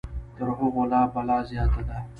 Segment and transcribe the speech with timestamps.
[0.37, 1.97] تر هغوی لا بلا زیاته ده.